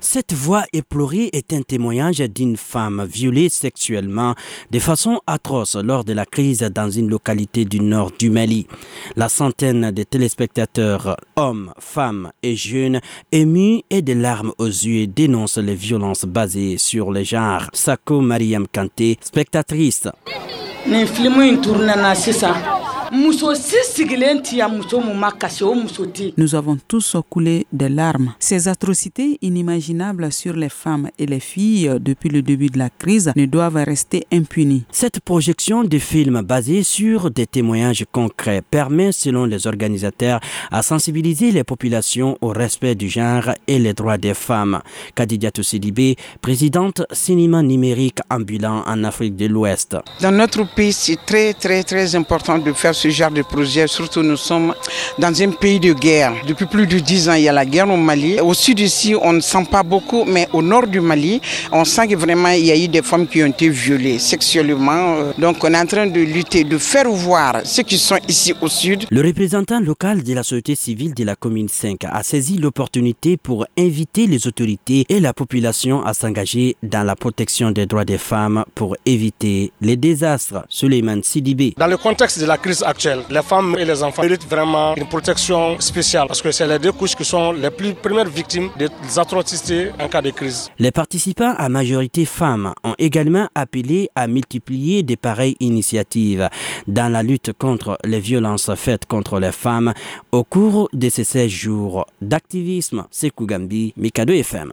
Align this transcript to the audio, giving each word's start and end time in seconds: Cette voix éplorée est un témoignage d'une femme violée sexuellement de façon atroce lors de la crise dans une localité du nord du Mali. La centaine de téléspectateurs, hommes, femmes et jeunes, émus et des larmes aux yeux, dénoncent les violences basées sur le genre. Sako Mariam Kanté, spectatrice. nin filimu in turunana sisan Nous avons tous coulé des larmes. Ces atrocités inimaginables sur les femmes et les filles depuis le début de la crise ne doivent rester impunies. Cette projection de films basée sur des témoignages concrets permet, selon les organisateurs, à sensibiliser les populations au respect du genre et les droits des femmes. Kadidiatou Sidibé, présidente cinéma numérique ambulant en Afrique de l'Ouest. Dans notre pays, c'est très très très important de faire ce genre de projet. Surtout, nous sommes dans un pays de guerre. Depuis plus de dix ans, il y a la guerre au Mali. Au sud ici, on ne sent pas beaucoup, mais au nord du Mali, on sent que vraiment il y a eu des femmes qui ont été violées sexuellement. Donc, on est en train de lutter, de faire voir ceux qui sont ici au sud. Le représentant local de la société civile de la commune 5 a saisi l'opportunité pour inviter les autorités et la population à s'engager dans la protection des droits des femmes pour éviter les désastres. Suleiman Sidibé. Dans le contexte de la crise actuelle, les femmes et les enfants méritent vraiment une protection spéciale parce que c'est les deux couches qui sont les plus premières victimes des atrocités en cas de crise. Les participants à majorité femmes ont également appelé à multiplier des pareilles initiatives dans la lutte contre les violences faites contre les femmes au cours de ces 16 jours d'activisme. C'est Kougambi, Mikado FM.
Cette 0.00 0.32
voix 0.32 0.64
éplorée 0.72 1.28
est 1.34 1.52
un 1.52 1.60
témoignage 1.60 2.20
d'une 2.20 2.56
femme 2.56 3.04
violée 3.04 3.50
sexuellement 3.50 4.34
de 4.70 4.78
façon 4.78 5.20
atroce 5.26 5.76
lors 5.76 6.04
de 6.04 6.14
la 6.14 6.24
crise 6.24 6.60
dans 6.74 6.88
une 6.88 7.10
localité 7.10 7.66
du 7.66 7.80
nord 7.80 8.12
du 8.18 8.30
Mali. 8.30 8.66
La 9.14 9.28
centaine 9.28 9.90
de 9.90 10.02
téléspectateurs, 10.04 11.18
hommes, 11.36 11.74
femmes 11.78 12.30
et 12.42 12.56
jeunes, 12.56 13.00
émus 13.30 13.82
et 13.90 14.00
des 14.00 14.14
larmes 14.14 14.54
aux 14.56 14.64
yeux, 14.64 15.06
dénoncent 15.06 15.58
les 15.58 15.74
violences 15.74 16.24
basées 16.24 16.78
sur 16.78 17.10
le 17.10 17.24
genre. 17.24 17.64
Sako 17.74 18.22
Mariam 18.22 18.66
Kanté, 18.66 19.18
spectatrice. 19.20 20.08
nin 20.90 21.06
filimu 21.06 21.42
in 21.42 21.60
turunana 21.62 22.14
sisan 22.14 22.54
Nous 26.36 26.54
avons 26.54 26.78
tous 26.86 27.16
coulé 27.30 27.66
des 27.72 27.88
larmes. 27.88 28.34
Ces 28.38 28.68
atrocités 28.68 29.38
inimaginables 29.40 30.30
sur 30.32 30.54
les 30.54 30.68
femmes 30.68 31.08
et 31.18 31.26
les 31.26 31.40
filles 31.40 31.90
depuis 32.00 32.28
le 32.28 32.42
début 32.42 32.66
de 32.68 32.78
la 32.78 32.90
crise 32.90 33.32
ne 33.34 33.46
doivent 33.46 33.76
rester 33.84 34.26
impunies. 34.32 34.84
Cette 34.90 35.20
projection 35.20 35.84
de 35.84 35.98
films 35.98 36.42
basée 36.42 36.82
sur 36.82 37.30
des 37.30 37.46
témoignages 37.46 38.04
concrets 38.12 38.62
permet, 38.62 39.12
selon 39.12 39.44
les 39.46 39.66
organisateurs, 39.66 40.40
à 40.70 40.82
sensibiliser 40.82 41.50
les 41.50 41.64
populations 41.64 42.36
au 42.40 42.48
respect 42.48 42.94
du 42.94 43.08
genre 43.08 43.50
et 43.66 43.78
les 43.78 43.94
droits 43.94 44.18
des 44.18 44.34
femmes. 44.34 44.80
Kadidiatou 45.14 45.62
Sidibé, 45.62 46.16
présidente 46.42 47.02
cinéma 47.12 47.62
numérique 47.62 48.18
ambulant 48.30 48.82
en 48.86 49.04
Afrique 49.04 49.36
de 49.36 49.46
l'Ouest. 49.46 49.96
Dans 50.20 50.32
notre 50.32 50.64
pays, 50.74 50.92
c'est 50.92 51.18
très 51.24 51.54
très 51.54 51.82
très 51.84 52.14
important 52.14 52.58
de 52.58 52.72
faire 52.72 52.94
ce 52.98 53.08
genre 53.10 53.30
de 53.30 53.42
projet. 53.42 53.86
Surtout, 53.86 54.22
nous 54.22 54.36
sommes 54.36 54.74
dans 55.18 55.42
un 55.42 55.50
pays 55.50 55.78
de 55.78 55.92
guerre. 55.92 56.34
Depuis 56.46 56.66
plus 56.66 56.86
de 56.86 56.98
dix 56.98 57.28
ans, 57.28 57.34
il 57.34 57.44
y 57.44 57.48
a 57.48 57.52
la 57.52 57.64
guerre 57.64 57.88
au 57.88 57.96
Mali. 57.96 58.40
Au 58.40 58.54
sud 58.54 58.80
ici, 58.80 59.14
on 59.20 59.32
ne 59.32 59.40
sent 59.40 59.66
pas 59.70 59.82
beaucoup, 59.82 60.24
mais 60.26 60.48
au 60.52 60.62
nord 60.62 60.86
du 60.86 61.00
Mali, 61.00 61.40
on 61.70 61.84
sent 61.84 62.08
que 62.08 62.16
vraiment 62.16 62.50
il 62.50 62.66
y 62.66 62.72
a 62.72 62.76
eu 62.76 62.88
des 62.88 63.02
femmes 63.02 63.26
qui 63.26 63.42
ont 63.42 63.46
été 63.46 63.68
violées 63.68 64.18
sexuellement. 64.18 65.32
Donc, 65.38 65.62
on 65.62 65.72
est 65.72 65.78
en 65.78 65.86
train 65.86 66.06
de 66.06 66.20
lutter, 66.20 66.64
de 66.64 66.76
faire 66.78 67.08
voir 67.08 67.60
ceux 67.64 67.84
qui 67.84 67.98
sont 67.98 68.18
ici 68.28 68.52
au 68.60 68.68
sud. 68.68 69.04
Le 69.10 69.22
représentant 69.22 69.80
local 69.80 70.22
de 70.22 70.34
la 70.34 70.42
société 70.42 70.74
civile 70.74 71.14
de 71.14 71.24
la 71.24 71.36
commune 71.36 71.68
5 71.68 72.04
a 72.04 72.22
saisi 72.22 72.58
l'opportunité 72.58 73.36
pour 73.36 73.66
inviter 73.78 74.26
les 74.26 74.46
autorités 74.46 75.06
et 75.08 75.20
la 75.20 75.32
population 75.32 76.04
à 76.04 76.14
s'engager 76.14 76.76
dans 76.82 77.04
la 77.04 77.14
protection 77.14 77.70
des 77.70 77.86
droits 77.86 78.04
des 78.04 78.18
femmes 78.18 78.64
pour 78.74 78.96
éviter 79.06 79.72
les 79.80 79.96
désastres. 79.96 80.64
Suleiman 80.68 81.20
Sidibé. 81.22 81.74
Dans 81.76 81.86
le 81.86 81.96
contexte 81.96 82.40
de 82.40 82.46
la 82.46 82.56
crise 82.58 82.82
actuelle, 82.88 83.20
les 83.30 83.42
femmes 83.42 83.76
et 83.78 83.84
les 83.84 84.02
enfants 84.02 84.22
méritent 84.22 84.48
vraiment 84.48 84.94
une 84.96 85.06
protection 85.06 85.78
spéciale 85.80 86.26
parce 86.26 86.40
que 86.42 86.50
c'est 86.50 86.66
les 86.66 86.78
deux 86.78 86.92
couches 86.92 87.14
qui 87.14 87.24
sont 87.24 87.52
les 87.52 87.70
plus 87.70 87.92
premières 87.94 88.28
victimes 88.28 88.70
des 88.78 88.88
atrocités 89.18 89.90
en 90.00 90.08
cas 90.08 90.22
de 90.22 90.30
crise. 90.30 90.70
Les 90.78 90.90
participants 90.90 91.54
à 91.56 91.68
majorité 91.68 92.24
femmes 92.24 92.72
ont 92.84 92.94
également 92.98 93.48
appelé 93.54 94.08
à 94.14 94.26
multiplier 94.26 95.02
des 95.02 95.16
pareilles 95.16 95.56
initiatives 95.60 96.48
dans 96.86 97.12
la 97.12 97.22
lutte 97.22 97.52
contre 97.52 97.98
les 98.04 98.20
violences 98.20 98.70
faites 98.74 99.06
contre 99.06 99.38
les 99.38 99.52
femmes 99.52 99.92
au 100.32 100.42
cours 100.44 100.88
de 100.92 101.08
ces 101.10 101.24
16 101.24 101.48
jours 101.50 102.06
d'activisme. 102.22 103.04
C'est 103.10 103.30
Kougambi, 103.30 103.92
Mikado 103.96 104.32
FM. 104.32 104.72